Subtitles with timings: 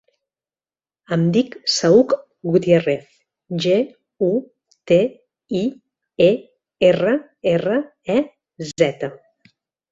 [1.17, 2.15] Em dic Saüc
[2.55, 3.05] Gutierrez:
[3.67, 3.77] ge,
[4.29, 4.31] u,
[4.93, 4.99] te,
[5.63, 5.63] i,
[6.31, 6.33] e,
[6.91, 7.17] erra,
[7.57, 7.81] erra,
[8.19, 8.21] e,
[8.77, 9.15] zeta.